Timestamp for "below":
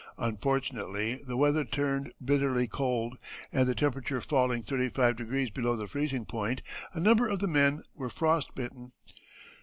5.51-5.75